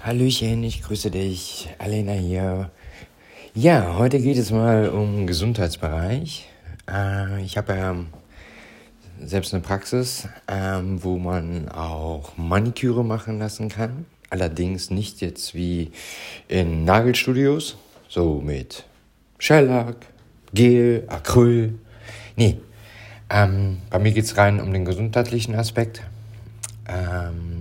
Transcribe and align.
Hallöchen, 0.00 0.62
ich 0.62 0.82
grüße 0.82 1.10
dich. 1.10 1.68
Alena 1.78 2.12
hier. 2.12 2.70
Ja, 3.52 3.96
heute 3.98 4.20
geht 4.20 4.38
es 4.38 4.52
mal 4.52 4.90
um 4.90 5.26
Gesundheitsbereich. 5.26 6.48
Äh, 6.88 7.42
ich 7.42 7.58
habe 7.58 7.74
ja 7.74 7.96
selbst 9.20 9.52
eine 9.52 9.60
Praxis, 9.60 10.28
ähm, 10.46 11.02
wo 11.02 11.18
man 11.18 11.68
auch 11.68 12.36
Maniküre 12.36 13.04
machen 13.04 13.40
lassen 13.40 13.68
kann. 13.68 14.06
Allerdings 14.30 14.90
nicht 14.90 15.20
jetzt 15.20 15.56
wie 15.56 15.90
in 16.46 16.84
Nagelstudios, 16.84 17.76
so 18.08 18.40
mit 18.40 18.84
Shellac, 19.40 19.96
Gel, 20.54 21.06
Acryl. 21.08 21.76
Nee, 22.36 22.60
ähm, 23.30 23.78
bei 23.90 23.98
mir 23.98 24.12
geht 24.12 24.26
es 24.26 24.36
rein 24.36 24.60
um 24.60 24.72
den 24.72 24.84
gesundheitlichen 24.84 25.56
Aspekt. 25.56 26.02
Ähm, 26.86 27.57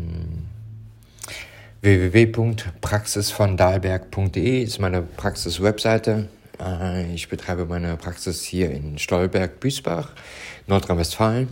www.praxisvondalberg.de 1.82 4.64
ist 4.64 4.80
meine 4.80 5.04
Praxis-Webseite. 5.04 6.28
Äh, 6.60 7.14
ich 7.14 7.30
betreibe 7.30 7.66
meine 7.66 7.96
Praxis 7.98 8.42
hier 8.44 8.72
in 8.72 8.98
Stolberg-Büßbach, 8.98 10.14
Nordrhein-Westfalen. 10.66 11.50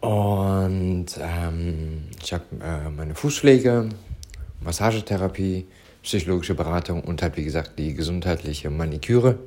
Und 0.00 1.06
ähm, 1.20 2.08
ich 2.20 2.32
habe 2.32 2.44
äh, 2.60 2.90
meine 2.90 3.14
Fußpflege, 3.14 3.90
Massagetherapie, 4.60 5.68
psychologische 6.02 6.56
Beratung 6.56 7.02
und 7.02 7.22
halt, 7.22 7.36
wie 7.36 7.44
gesagt, 7.44 7.78
die 7.78 7.94
gesundheitliche 7.94 8.70
Maniküre. 8.70 9.38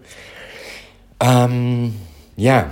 Ähm, 1.20 1.95
ja, 2.37 2.71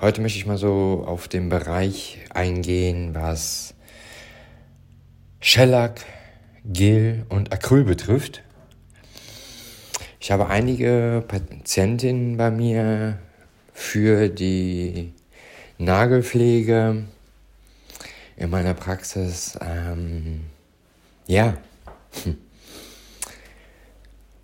heute 0.00 0.20
möchte 0.20 0.38
ich 0.38 0.46
mal 0.46 0.58
so 0.58 1.02
auf 1.04 1.26
den 1.26 1.48
Bereich 1.48 2.20
eingehen, 2.32 3.14
was 3.14 3.74
Shellac, 5.46 6.06
Gel 6.64 7.26
und 7.28 7.52
Acryl 7.52 7.84
betrifft. 7.84 8.42
Ich 10.18 10.30
habe 10.32 10.46
einige 10.46 11.22
Patientinnen 11.28 12.38
bei 12.38 12.50
mir 12.50 13.18
für 13.74 14.30
die 14.30 15.12
Nagelpflege 15.76 17.04
in 18.38 18.50
meiner 18.50 18.72
Praxis. 18.72 19.58
Ähm, 19.60 20.46
ja, 21.26 21.58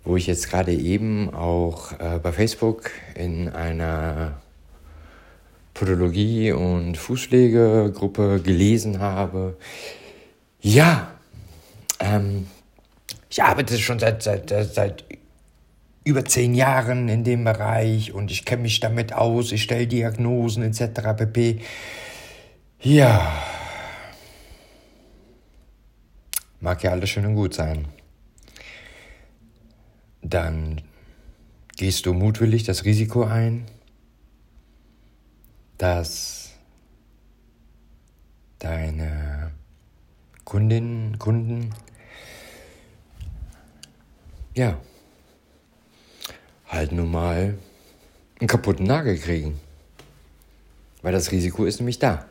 wo 0.03 0.15
ich 0.17 0.27
jetzt 0.27 0.51
gerade 0.51 0.71
eben 0.71 1.33
auch 1.33 1.93
äh, 1.93 2.19
bei 2.21 2.31
Facebook 2.31 2.91
in 3.15 3.49
einer 3.49 4.39
Podologie- 5.73 6.51
und 6.51 6.95
Fußpflegegruppe 6.95 8.39
gelesen 8.43 8.99
habe. 8.99 9.57
Ja, 10.61 11.11
ähm, 11.99 12.47
ich 13.29 13.43
arbeite 13.43 13.77
schon 13.79 13.99
seit, 13.99 14.23
seit, 14.23 14.49
seit 14.49 15.03
über 16.03 16.25
zehn 16.25 16.53
Jahren 16.53 17.09
in 17.09 17.23
dem 17.23 17.43
Bereich 17.43 18.13
und 18.13 18.31
ich 18.31 18.45
kenne 18.45 18.63
mich 18.63 18.79
damit 18.79 19.13
aus, 19.13 19.51
ich 19.51 19.63
stelle 19.63 19.87
Diagnosen 19.87 20.63
etc. 20.63 21.15
pp. 21.17 21.61
Ja, 22.79 23.43
mag 26.59 26.83
ja 26.83 26.91
alles 26.91 27.09
schön 27.09 27.25
und 27.25 27.35
gut 27.35 27.53
sein 27.53 27.87
dann 30.21 30.81
gehst 31.77 32.05
du 32.05 32.13
mutwillig 32.13 32.63
das 32.63 32.85
Risiko 32.85 33.23
ein, 33.23 33.65
dass 35.77 36.51
deine 38.59 39.20
Kundinnen, 40.51 41.17
Kunden, 41.17 41.73
ja, 44.53 44.77
halt 46.67 46.91
nun 46.91 47.09
mal 47.09 47.57
einen 48.39 48.47
kaputten 48.47 48.85
Nagel 48.85 49.17
kriegen. 49.17 49.59
Weil 51.01 51.13
das 51.13 51.31
Risiko 51.31 51.63
ist 51.63 51.79
nämlich 51.79 51.99
da. 51.99 52.25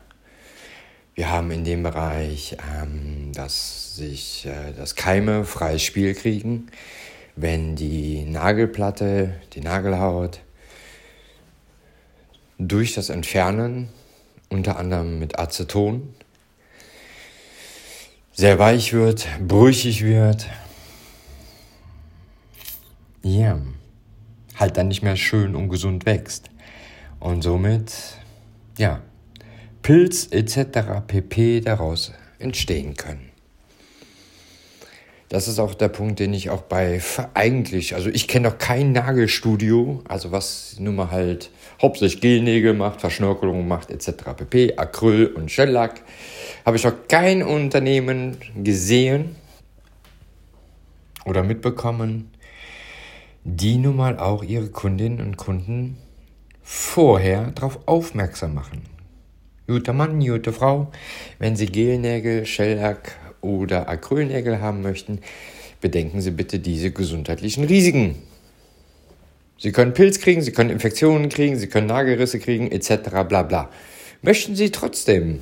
Wir 1.15 1.31
haben 1.31 1.49
in 1.49 1.65
dem 1.65 1.81
Bereich, 1.81 2.55
ähm, 2.79 3.31
dass 3.33 3.95
sich 3.95 4.45
äh, 4.45 4.71
das 4.77 4.95
Keime 4.95 5.43
freies 5.43 5.81
Spiel 5.81 6.13
kriegen 6.13 6.69
wenn 7.35 7.75
die 7.75 8.23
Nagelplatte, 8.25 9.33
die 9.53 9.61
Nagelhaut 9.61 10.41
durch 12.59 12.93
das 12.93 13.09
Entfernen, 13.09 13.89
unter 14.49 14.77
anderem 14.77 15.17
mit 15.19 15.39
Aceton, 15.39 16.13
sehr 18.41 18.57
weich 18.57 18.91
wird, 18.91 19.27
brüchig 19.47 20.03
wird, 20.03 20.47
ja, 23.21 23.61
halt 24.55 24.77
dann 24.77 24.87
nicht 24.87 25.03
mehr 25.03 25.15
schön 25.15 25.55
und 25.55 25.69
gesund 25.69 26.07
wächst. 26.07 26.49
Und 27.19 27.43
somit, 27.43 27.93
ja, 28.79 29.03
Pilz 29.83 30.27
etc. 30.31 31.05
pp. 31.05 31.61
daraus 31.61 32.13
entstehen 32.39 32.95
können. 32.95 33.30
Das 35.31 35.47
ist 35.47 35.59
auch 35.59 35.73
der 35.75 35.87
Punkt, 35.87 36.19
den 36.19 36.33
ich 36.33 36.49
auch 36.49 36.63
bei 36.63 36.99
eigentlich, 37.35 37.95
also 37.95 38.09
ich 38.09 38.27
kenne 38.27 38.49
doch 38.49 38.57
kein 38.57 38.91
Nagelstudio, 38.91 40.03
also 40.09 40.33
was 40.33 40.75
nun 40.77 40.97
mal 40.97 41.09
halt 41.09 41.51
hauptsächlich 41.81 42.19
Gelnägel 42.19 42.73
macht, 42.73 42.99
Verschnörkelung 42.99 43.65
macht 43.65 43.91
etc. 43.91 44.11
pp, 44.35 44.73
Acryl 44.75 45.27
und 45.27 45.49
Shellac, 45.49 46.01
habe 46.65 46.75
ich 46.75 46.83
noch 46.83 47.07
kein 47.07 47.43
Unternehmen 47.43 48.35
gesehen 48.61 49.37
oder 51.23 51.43
mitbekommen, 51.43 52.29
die 53.45 53.77
nun 53.77 53.95
mal 53.95 54.19
auch 54.19 54.43
ihre 54.43 54.67
Kundinnen 54.67 55.21
und 55.21 55.37
Kunden 55.37 55.97
vorher 56.61 57.51
darauf 57.51 57.79
aufmerksam 57.85 58.53
machen. 58.53 58.81
Guter 59.65 59.93
Mann, 59.93 60.19
gute 60.19 60.51
Frau, 60.51 60.91
wenn 61.39 61.55
Sie 61.55 61.67
Gelnägel, 61.67 62.45
Shellac 62.45 63.20
oder 63.41 63.89
Acrylnägel 63.89 64.61
haben 64.61 64.81
möchten, 64.81 65.19
bedenken 65.81 66.21
Sie 66.21 66.31
bitte 66.31 66.59
diese 66.59 66.91
gesundheitlichen 66.91 67.63
Risiken. 67.63 68.15
Sie 69.57 69.71
können 69.71 69.93
Pilz 69.93 70.19
kriegen, 70.19 70.41
Sie 70.41 70.51
können 70.51 70.69
Infektionen 70.69 71.29
kriegen, 71.29 71.57
Sie 71.57 71.67
können 71.67 71.87
Nagelrisse 71.87 72.39
kriegen, 72.39 72.71
etc. 72.71 73.09
bla 73.27 73.43
bla. 73.43 73.69
Möchten 74.21 74.55
Sie 74.55 74.71
trotzdem 74.71 75.41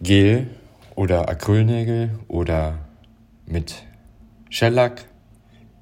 Gel 0.00 0.48
oder 0.94 1.28
Acrylnägel 1.28 2.10
oder 2.28 2.78
mit 3.46 3.74
Shellac 4.50 5.04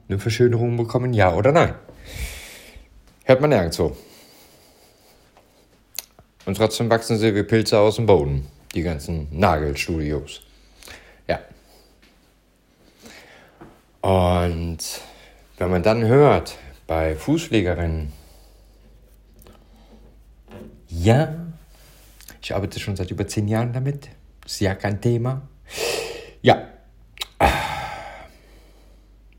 eine 0.09 0.19
Verschönerung 0.19 0.77
bekommen, 0.77 1.13
ja 1.13 1.35
oder 1.35 1.53
nein? 1.53 1.75
Hört 3.25 3.41
man 3.41 3.51
nirgendwo. 3.51 3.97
Und 6.45 6.57
trotzdem 6.57 6.91
wachsen 6.91 7.19
sie 7.19 7.35
wie 7.35 7.45
Pilze 7.45 7.79
aus 7.79 7.97
dem 7.97 8.07
Boden 8.07 8.47
die 8.75 8.83
ganzen 8.83 9.29
Nagelstudios. 9.31 10.43
Ja. 11.29 11.41
Und 14.01 14.79
wenn 15.59 15.71
man 15.71 15.83
dann 15.83 16.05
hört 16.05 16.57
bei 16.87 17.15
Fußpflegerinnen, 17.15 18.13
ja, 20.89 21.35
ich 22.43 22.55
arbeite 22.55 22.81
schon 22.81 22.97
seit 22.97 23.11
über 23.11 23.27
zehn 23.27 23.49
Jahren 23.49 23.73
damit, 23.73 24.09
ist 24.45 24.61
ja 24.61 24.75
kein 24.75 25.01
Thema. 25.01 25.43
Ja, 26.43 26.73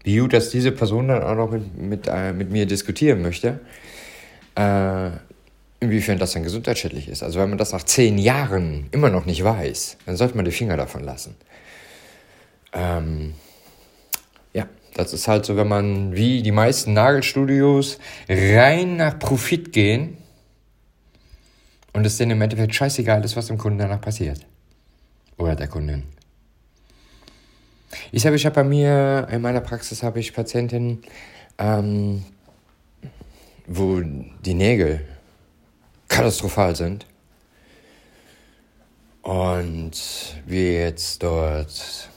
wie 0.04 0.18
gut, 0.18 0.34
dass 0.34 0.50
diese 0.50 0.72
Person 0.72 1.08
dann 1.08 1.24
auch 1.24 1.36
noch 1.36 1.52
mit, 1.52 1.78
mit, 1.78 2.08
äh, 2.08 2.34
mit 2.34 2.52
mir 2.52 2.66
diskutieren 2.66 3.22
möchte, 3.22 3.62
äh, 4.56 5.12
inwiefern 5.84 6.18
das 6.18 6.34
dann 6.34 6.44
gesundheitsschädlich 6.44 7.08
ist. 7.08 7.24
Also 7.24 7.40
wenn 7.40 7.50
man 7.50 7.58
das 7.58 7.72
nach 7.72 7.84
zehn 7.84 8.18
Jahren 8.18 8.88
immer 8.92 9.10
noch 9.10 9.26
nicht 9.26 9.44
weiß, 9.44 9.98
dann 10.06 10.18
sollte 10.18 10.36
man 10.36 10.46
die 10.46 10.52
Finger 10.52 10.78
davon 10.78 11.04
lassen. 11.04 11.36
Ähm, 12.74 13.34
ja, 14.54 14.68
das 14.96 15.14
ist 15.14 15.28
halt 15.28 15.46
so, 15.46 15.56
wenn 15.58 15.68
man 15.68 16.16
wie 16.16 16.42
die 16.42 16.52
meisten 16.52 16.94
Nagelstudios 16.94 18.00
rein 18.28 18.98
nach 18.98 19.20
Profit 19.20 19.72
gehen 19.72 20.18
und 21.94 22.06
es 22.06 22.18
denen 22.18 22.32
im 22.32 22.42
Endeffekt 22.42 22.74
scheißegal 22.74 23.24
ist, 23.24 23.36
was 23.36 23.48
dem 23.48 23.58
Kunden 23.58 23.80
danach 23.80 24.02
passiert. 24.02 24.40
Oder 25.38 25.56
der 25.56 25.68
Kundin. 25.68 26.04
Ich 28.12 28.26
habe 28.26 28.36
ich 28.36 28.46
hab 28.46 28.54
bei 28.54 28.64
mir, 28.64 29.28
in 29.32 29.42
meiner 29.42 29.62
Praxis 29.62 30.02
habe 30.02 30.20
ich 30.20 30.34
Patientinnen, 30.34 31.04
ähm, 31.60 32.24
wo 33.68 34.02
die 34.02 34.54
Nägel 34.56 35.06
katastrophal 36.14 36.76
sind. 36.76 37.08
Und 39.24 39.94
wir 40.46 40.74
jetzt 40.74 41.24
dort 41.24 42.10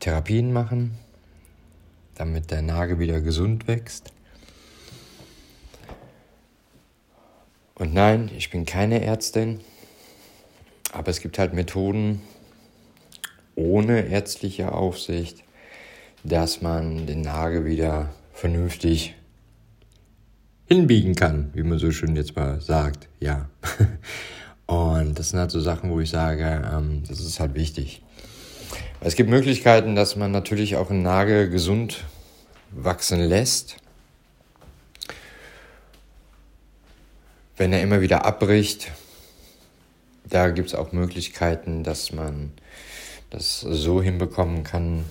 Therapien 0.00 0.52
machen, 0.52 0.98
damit 2.16 2.50
der 2.50 2.62
Nagel 2.62 2.98
wieder 2.98 3.20
gesund 3.20 3.68
wächst. 3.68 4.12
Und 7.76 7.94
nein, 7.94 8.28
ich 8.36 8.50
bin 8.50 8.66
keine 8.66 9.02
Ärztin, 9.04 9.60
Aber 10.92 11.10
es 11.10 11.20
gibt 11.20 11.38
halt 11.38 11.52
Methoden 11.52 12.22
ohne 13.54 14.08
ärztliche 14.08 14.72
Aufsicht, 14.72 15.44
dass 16.24 16.62
man 16.62 17.06
den 17.06 17.20
Nagel 17.20 17.66
wieder 17.66 18.08
vernünftig 18.32 19.14
hinbiegen 20.68 21.14
kann, 21.14 21.50
wie 21.54 21.62
man 21.62 21.78
so 21.78 21.90
schön 21.90 22.14
jetzt 22.14 22.36
mal 22.36 22.60
sagt, 22.60 23.08
ja. 23.20 23.48
Und 24.66 25.18
das 25.18 25.30
sind 25.30 25.38
halt 25.38 25.50
so 25.50 25.60
Sachen, 25.60 25.90
wo 25.90 25.98
ich 25.98 26.10
sage, 26.10 26.62
ähm, 26.70 27.02
das 27.08 27.20
ist 27.20 27.40
halt 27.40 27.54
wichtig. 27.54 28.02
Es 29.00 29.16
gibt 29.16 29.30
Möglichkeiten, 29.30 29.94
dass 29.96 30.14
man 30.14 30.30
natürlich 30.30 30.76
auch 30.76 30.90
einen 30.90 31.02
Nagel 31.02 31.48
gesund 31.48 32.04
wachsen 32.70 33.20
lässt. 33.20 33.76
Wenn 37.56 37.72
er 37.72 37.80
immer 37.80 38.02
wieder 38.02 38.26
abbricht, 38.26 38.92
da 40.24 40.50
gibt 40.50 40.68
es 40.68 40.74
auch 40.74 40.92
Möglichkeiten, 40.92 41.82
dass 41.82 42.12
man 42.12 42.52
das 43.30 43.60
so 43.60 44.02
hinbekommen 44.02 44.64
kann 44.64 45.04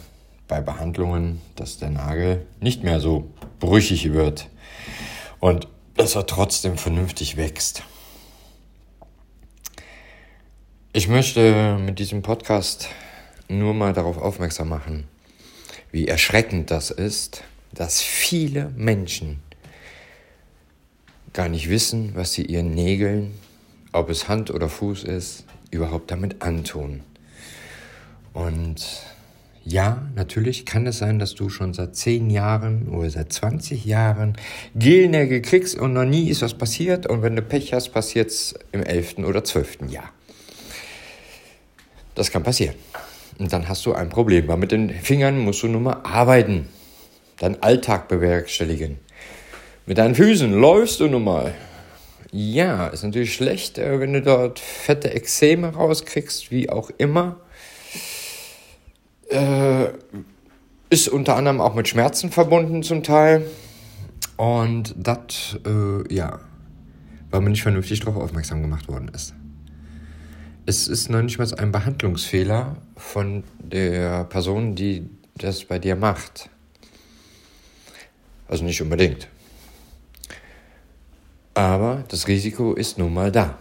bei 0.47 0.61
Behandlungen, 0.61 1.41
dass 1.55 1.79
der 1.79 1.89
Nagel 1.89 2.45
nicht 2.61 2.83
mehr 2.83 2.99
so 2.99 3.31
brüchig 3.59 4.13
wird 4.13 4.49
und 5.39 5.67
dass 5.95 6.15
er 6.15 6.25
trotzdem 6.25 6.77
vernünftig 6.77 7.37
wächst. 7.37 7.83
Ich 10.93 11.07
möchte 11.07 11.77
mit 11.77 11.99
diesem 11.99 12.21
Podcast 12.21 12.89
nur 13.47 13.73
mal 13.73 13.93
darauf 13.93 14.17
aufmerksam 14.17 14.69
machen, 14.69 15.07
wie 15.91 16.07
erschreckend 16.07 16.71
das 16.71 16.91
ist, 16.91 17.43
dass 17.71 18.01
viele 18.01 18.69
Menschen 18.75 19.41
gar 21.33 21.49
nicht 21.49 21.69
wissen, 21.69 22.15
was 22.15 22.33
sie 22.33 22.43
ihren 22.43 22.73
Nägeln, 22.73 23.37
ob 23.91 24.09
es 24.09 24.27
Hand 24.27 24.49
oder 24.49 24.69
Fuß 24.69 25.03
ist, 25.03 25.45
überhaupt 25.69 26.09
damit 26.09 26.41
antun. 26.41 27.03
Und 28.33 28.85
ja, 29.69 30.01
natürlich 30.15 30.65
kann 30.65 30.87
es 30.87 30.99
sein, 30.99 31.19
dass 31.19 31.35
du 31.35 31.49
schon 31.49 31.73
seit 31.73 31.93
10 31.93 32.29
Jahren 32.29 32.87
oder 32.87 33.09
seit 33.09 33.33
20 33.33 33.83
Jahren 33.83 34.37
Gelnägel 34.75 35.41
kriegst 35.41 35.77
und 35.77 35.91
noch 35.91 36.05
nie 36.05 36.29
ist 36.29 36.41
was 36.41 36.53
passiert. 36.53 37.05
Und 37.05 37.21
wenn 37.21 37.35
du 37.35 37.41
Pech 37.41 37.73
hast, 37.73 37.89
passiert 37.89 38.29
es 38.29 38.55
im 38.71 38.81
11. 38.81 39.17
oder 39.19 39.43
12. 39.43 39.89
Jahr. 39.89 40.09
Das 42.15 42.31
kann 42.31 42.43
passieren. 42.43 42.75
Und 43.39 43.51
dann 43.51 43.67
hast 43.67 43.85
du 43.85 43.91
ein 43.91 44.07
Problem, 44.07 44.47
weil 44.47 44.55
mit 44.55 44.71
den 44.71 44.89
Fingern 44.89 45.37
musst 45.37 45.63
du 45.63 45.67
nun 45.67 45.83
mal 45.83 45.99
arbeiten, 46.03 46.69
deinen 47.37 47.61
Alltag 47.61 48.07
bewerkstelligen. 48.07 48.99
Mit 49.85 49.97
deinen 49.97 50.15
Füßen 50.15 50.53
läufst 50.53 51.01
du 51.01 51.07
nun 51.07 51.25
mal. 51.25 51.53
Ja, 52.31 52.87
ist 52.87 53.03
natürlich 53.03 53.33
schlecht, 53.33 53.77
äh, 53.77 53.99
wenn 53.99 54.13
du 54.13 54.21
dort 54.21 54.59
fette 54.59 55.13
Exzeme 55.13 55.73
rauskriegst, 55.73 56.51
wie 56.51 56.69
auch 56.69 56.89
immer. 56.97 57.41
Äh, 59.29 59.89
ist 60.89 61.09
unter 61.09 61.35
anderem 61.35 61.59
auch 61.59 61.75
mit 61.75 61.87
Schmerzen 61.87 62.31
verbunden 62.31 62.81
zum 62.83 63.03
Teil. 63.03 63.45
Und 64.37 64.95
das, 64.97 65.57
äh, 65.65 66.13
ja, 66.13 66.39
weil 67.29 67.41
man 67.41 67.51
nicht 67.51 67.63
vernünftig 67.63 67.99
darauf 67.99 68.15
aufmerksam 68.15 68.61
gemacht 68.61 68.87
worden 68.87 69.11
ist 69.13 69.33
es 70.67 70.89
ist 70.89 71.09
noch 71.09 71.21
nicht 71.21 71.39
mal 71.39 71.51
ein 71.55 71.71
Behandlungsfehler 71.71 72.75
von 72.97 73.45
der 73.57 74.25
Person, 74.25 74.75
die 74.75 75.09
das 75.35 75.63
bei 75.63 75.79
dir 75.79 75.95
macht. 75.95 76.49
Also 78.49 78.65
nicht 78.65 78.81
unbedingt. 78.81 79.29
Aber 81.53 82.03
das 82.09 82.27
Risiko 82.27 82.73
ist 82.73 82.97
nun 82.97 83.13
mal 83.13 83.31
da. 83.31 83.57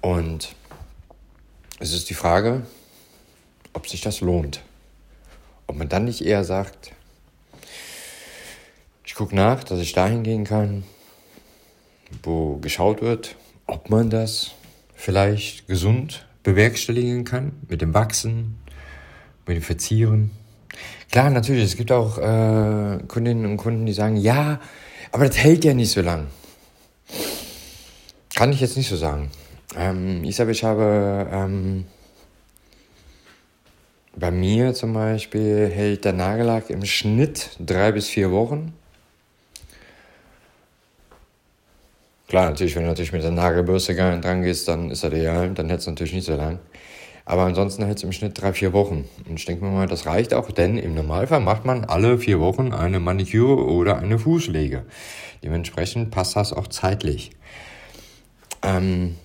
Und 0.00 0.54
es 1.80 1.92
ist 1.92 2.08
die 2.08 2.14
Frage, 2.14 2.62
ob 3.72 3.88
sich 3.88 4.00
das 4.00 4.20
lohnt. 4.20 4.62
Ob 5.66 5.76
man 5.76 5.88
dann 5.88 6.04
nicht 6.04 6.24
eher 6.24 6.44
sagt, 6.44 6.92
ich 9.04 9.14
gucke 9.14 9.34
nach, 9.34 9.64
dass 9.64 9.80
ich 9.80 9.92
dahin 9.92 10.22
gehen 10.22 10.44
kann, 10.44 10.84
wo 12.22 12.56
geschaut 12.56 13.02
wird, 13.02 13.36
ob 13.66 13.90
man 13.90 14.10
das 14.10 14.52
vielleicht 14.94 15.66
gesund 15.66 16.26
bewerkstelligen 16.42 17.24
kann, 17.24 17.52
mit 17.68 17.80
dem 17.82 17.94
Wachsen, 17.94 18.58
mit 19.46 19.56
dem 19.56 19.62
Verzieren. 19.62 20.30
Klar, 21.10 21.30
natürlich, 21.30 21.64
es 21.64 21.76
gibt 21.76 21.92
auch 21.92 22.18
äh, 22.18 22.98
Kundinnen 23.06 23.46
und 23.46 23.56
Kunden, 23.58 23.86
die 23.86 23.92
sagen, 23.92 24.16
ja, 24.16 24.60
aber 25.10 25.26
das 25.26 25.36
hält 25.36 25.64
ja 25.64 25.74
nicht 25.74 25.90
so 25.90 26.00
lang. 26.00 26.28
Kann 28.34 28.52
ich 28.52 28.60
jetzt 28.60 28.76
nicht 28.76 28.88
so 28.88 28.96
sagen. 28.96 29.30
Ähm, 29.76 30.24
ich 30.24 30.36
sage, 30.36 30.52
ich 30.52 30.64
habe 30.64 31.28
ähm, 31.30 31.84
bei 34.14 34.30
mir 34.30 34.74
zum 34.74 34.92
Beispiel 34.92 35.68
hält 35.68 36.04
der 36.04 36.12
Nagellack 36.12 36.70
im 36.70 36.84
Schnitt 36.84 37.56
drei 37.58 37.92
bis 37.92 38.08
vier 38.08 38.30
Wochen. 38.30 38.74
Klar, 42.28 42.50
natürlich, 42.50 42.74
wenn 42.76 42.82
du 42.82 42.88
natürlich 42.88 43.12
mit 43.12 43.22
der 43.22 43.30
Nagelbürste 43.30 43.94
dran 43.94 44.42
gehst, 44.42 44.66
dann 44.68 44.90
ist 44.90 45.04
das 45.04 45.12
ideal, 45.12 45.50
dann 45.50 45.68
hält 45.68 45.80
es 45.80 45.86
natürlich 45.86 46.14
nicht 46.14 46.24
so 46.24 46.34
lang. 46.34 46.60
Aber 47.24 47.42
ansonsten 47.42 47.84
hält 47.84 47.98
es 47.98 48.04
im 48.04 48.12
Schnitt 48.12 48.40
drei, 48.40 48.52
vier 48.52 48.72
Wochen. 48.72 49.08
Und 49.28 49.38
ich 49.38 49.44
denke 49.44 49.64
mir 49.64 49.70
mal, 49.70 49.86
das 49.86 50.06
reicht 50.06 50.34
auch, 50.34 50.50
denn 50.50 50.78
im 50.78 50.94
Normalfall 50.94 51.40
macht 51.40 51.64
man 51.64 51.84
alle 51.84 52.18
vier 52.18 52.40
Wochen 52.40 52.72
eine 52.72 53.00
Maniküre 53.00 53.64
oder 53.66 53.98
eine 53.98 54.18
Fußlege. 54.18 54.84
Dementsprechend 55.42 56.10
passt 56.10 56.36
das 56.36 56.52
auch 56.52 56.68
zeitlich. 56.68 57.30
Ähm 58.62 59.16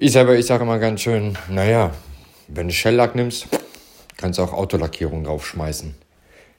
ich 0.00 0.12
selber, 0.12 0.38
ich 0.38 0.46
sage 0.46 0.62
immer 0.62 0.78
ganz 0.78 1.00
schön, 1.00 1.36
naja, 1.48 1.92
wenn 2.46 2.68
du 2.68 2.72
Shelllack 2.72 3.16
nimmst, 3.16 3.48
kannst 4.16 4.38
du 4.38 4.42
auch 4.44 4.52
Autolackierung 4.52 5.24
draufschmeißen. 5.24 5.96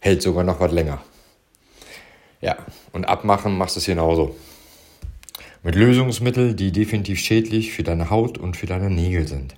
Hält 0.01 0.21
sogar 0.21 0.43
noch 0.43 0.59
was 0.59 0.73
länger. 0.73 1.01
Ja, 2.41 2.57
und 2.91 3.05
abmachen 3.05 3.57
machst 3.57 3.77
du 3.77 3.79
es 3.79 3.85
genauso. 3.85 4.35
Mit 5.63 5.75
Lösungsmitteln, 5.75 6.57
die 6.57 6.73
definitiv 6.73 7.19
schädlich 7.19 7.71
für 7.71 7.83
deine 7.83 8.09
Haut 8.09 8.37
und 8.37 8.57
für 8.57 8.65
deine 8.65 8.89
Nägel 8.89 9.25
sind. 9.25 9.55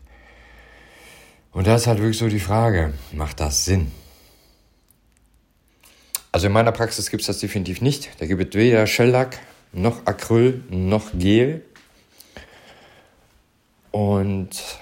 Und 1.52 1.66
da 1.66 1.76
ist 1.76 1.88
halt 1.88 2.00
wirklich 2.00 2.20
so 2.20 2.30
die 2.30 2.40
Frage, 2.40 2.94
macht 3.12 3.40
das 3.40 3.66
Sinn? 3.66 3.92
Also 6.32 6.48
in 6.48 6.54
meiner 6.54 6.72
Praxis 6.72 7.10
gibt 7.10 7.22
es 7.22 7.28
das 7.28 7.40
definitiv 7.40 7.82
nicht. 7.82 8.10
Da 8.20 8.28
gibt 8.28 8.54
es 8.54 8.60
weder 8.60 8.86
Shellack, 8.86 9.40
noch 9.74 10.06
Acryl, 10.06 10.64
noch 10.70 11.10
Gel. 11.14 11.64
Und 13.92 14.80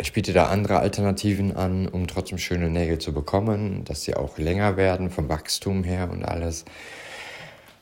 ich 0.00 0.12
biete 0.12 0.32
da 0.32 0.46
andere 0.46 0.80
Alternativen 0.80 1.54
an, 1.56 1.86
um 1.86 2.06
trotzdem 2.06 2.38
schöne 2.38 2.70
Nägel 2.70 2.98
zu 2.98 3.12
bekommen, 3.12 3.84
dass 3.84 4.02
sie 4.02 4.14
auch 4.14 4.38
länger 4.38 4.76
werden 4.76 5.10
vom 5.10 5.28
Wachstum 5.28 5.84
her 5.84 6.10
und 6.10 6.24
alles, 6.24 6.64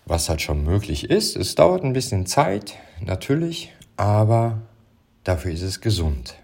was 0.05 0.29
halt 0.29 0.43
schon 0.43 0.64
möglich 0.64 1.09
ist. 1.09 1.37
Es 1.37 1.55
dauert 1.55 1.85
ein 1.85 1.93
bisschen 1.93 2.26
Zeit, 2.26 2.76
natürlich, 3.00 3.73
aber 3.97 4.61
dafür 5.25 5.52
ist 5.52 5.62
es 5.62 5.81
gesund. 5.81 6.35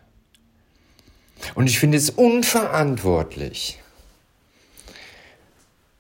Und 1.55 1.69
ich 1.69 1.79
finde 1.79 1.99
es 1.99 2.11
unverantwortlich, 2.11 3.81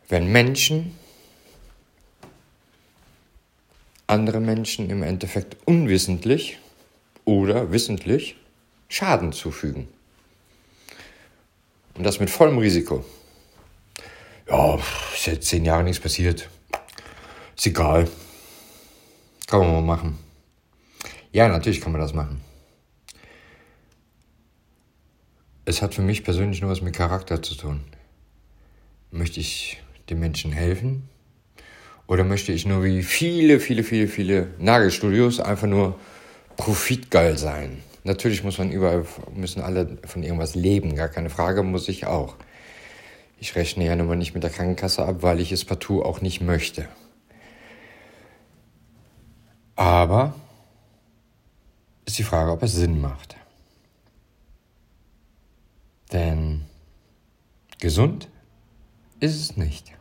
wenn 0.08 0.30
Menschen 0.32 0.96
andere 4.08 4.40
Menschen 4.40 4.88
im 4.90 5.02
Endeffekt 5.02 5.56
unwissentlich 5.66 6.58
oder 7.28 7.70
wissentlich 7.72 8.36
Schaden 8.88 9.34
zufügen. 9.34 9.86
Und 11.94 12.04
das 12.04 12.20
mit 12.20 12.30
vollem 12.30 12.56
Risiko. 12.56 13.04
Ja, 14.48 14.76
ist 15.12 15.26
jetzt 15.26 15.46
zehn 15.46 15.66
Jahre 15.66 15.84
nichts 15.84 16.00
passiert. 16.00 16.48
Ist 17.54 17.66
egal. 17.66 18.08
Kann 19.46 19.60
man 19.60 19.72
mal 19.72 19.82
machen. 19.82 20.18
Ja, 21.30 21.48
natürlich 21.48 21.82
kann 21.82 21.92
man 21.92 22.00
das 22.00 22.14
machen. 22.14 22.40
Es 25.66 25.82
hat 25.82 25.94
für 25.94 26.00
mich 26.00 26.24
persönlich 26.24 26.62
nur 26.62 26.70
was 26.70 26.80
mit 26.80 26.96
Charakter 26.96 27.42
zu 27.42 27.56
tun. 27.56 27.84
Möchte 29.10 29.38
ich 29.38 29.82
den 30.08 30.18
Menschen 30.18 30.50
helfen? 30.50 31.10
Oder 32.06 32.24
möchte 32.24 32.52
ich 32.52 32.64
nur 32.64 32.84
wie 32.84 33.02
viele, 33.02 33.60
viele, 33.60 33.84
viele, 33.84 34.08
viele 34.08 34.54
Nagelstudios 34.58 35.40
einfach 35.40 35.66
nur 35.66 36.00
profitgeil 36.58 37.38
sein? 37.38 37.82
Natürlich 38.04 38.44
muss 38.44 38.58
man 38.58 38.70
überall, 38.70 39.06
müssen 39.34 39.62
alle 39.62 39.96
von 40.04 40.22
irgendwas 40.22 40.54
leben, 40.54 40.94
gar 40.94 41.08
keine 41.08 41.30
Frage, 41.30 41.62
muss 41.62 41.88
ich 41.88 42.06
auch. 42.06 42.36
Ich 43.40 43.54
rechne 43.56 43.86
ja 43.86 43.96
nun 43.96 44.08
mal 44.08 44.16
nicht 44.16 44.34
mit 44.34 44.42
der 44.42 44.50
Krankenkasse 44.50 45.06
ab, 45.06 45.22
weil 45.22 45.40
ich 45.40 45.52
es 45.52 45.64
partout 45.64 46.02
auch 46.02 46.20
nicht 46.20 46.42
möchte. 46.42 46.86
Aber 49.76 50.34
ist 52.04 52.18
die 52.18 52.24
Frage, 52.24 52.50
ob 52.50 52.62
es 52.62 52.72
Sinn 52.72 53.00
macht. 53.00 53.36
Denn 56.12 56.64
gesund 57.78 58.28
ist 59.20 59.40
es 59.40 59.56
nicht. 59.56 59.92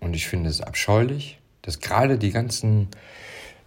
Und 0.00 0.14
ich 0.14 0.28
finde 0.28 0.48
es 0.48 0.60
abscheulich, 0.60 1.38
dass 1.62 1.80
gerade 1.80 2.16
die 2.16 2.30
ganzen 2.30 2.88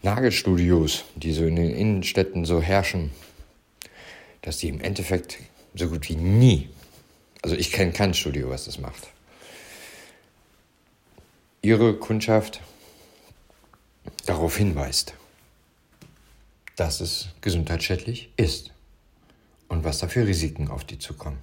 Nagelstudios, 0.03 1.03
die 1.15 1.31
so 1.31 1.45
in 1.45 1.55
den 1.55 1.75
Innenstädten 1.75 2.45
so 2.45 2.61
herrschen, 2.61 3.11
dass 4.41 4.57
die 4.57 4.69
im 4.69 4.81
Endeffekt 4.81 5.37
so 5.75 5.87
gut 5.87 6.09
wie 6.09 6.15
nie, 6.15 6.69
also 7.41 7.55
ich 7.55 7.71
kenne 7.71 7.91
kein 7.91 8.13
Studio, 8.13 8.49
was 8.49 8.65
das 8.65 8.79
macht, 8.79 9.09
ihre 11.61 11.95
Kundschaft 11.95 12.61
darauf 14.25 14.57
hinweist, 14.57 15.13
dass 16.75 17.01
es 17.01 17.29
gesundheitsschädlich 17.41 18.31
ist 18.37 18.71
und 19.67 19.83
was 19.83 19.99
da 19.99 20.07
für 20.07 20.25
Risiken 20.25 20.69
auf 20.69 20.83
die 20.83 20.97
zukommen. 20.97 21.37